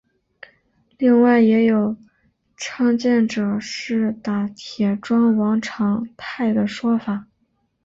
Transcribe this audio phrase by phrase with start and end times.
[0.97, 1.95] 另外也有
[2.57, 7.27] 倡建者是打铁庄王长泰的说法。